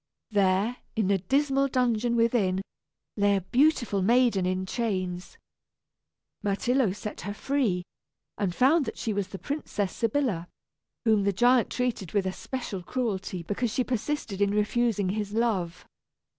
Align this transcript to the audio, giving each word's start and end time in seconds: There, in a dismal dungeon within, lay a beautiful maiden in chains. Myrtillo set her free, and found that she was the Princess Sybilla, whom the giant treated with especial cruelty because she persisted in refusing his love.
There, 0.31 0.77
in 0.95 1.11
a 1.11 1.19
dismal 1.19 1.67
dungeon 1.67 2.15
within, 2.15 2.63
lay 3.17 3.35
a 3.35 3.41
beautiful 3.41 4.01
maiden 4.01 4.47
in 4.47 4.65
chains. 4.65 5.37
Myrtillo 6.41 6.91
set 6.91 7.21
her 7.21 7.35
free, 7.35 7.83
and 8.35 8.55
found 8.55 8.85
that 8.85 8.97
she 8.97 9.13
was 9.13 9.27
the 9.27 9.37
Princess 9.37 9.95
Sybilla, 9.95 10.47
whom 11.05 11.23
the 11.23 11.31
giant 11.31 11.69
treated 11.69 12.13
with 12.13 12.25
especial 12.25 12.81
cruelty 12.81 13.43
because 13.43 13.71
she 13.71 13.83
persisted 13.83 14.41
in 14.41 14.55
refusing 14.55 15.09
his 15.09 15.33
love. 15.33 15.85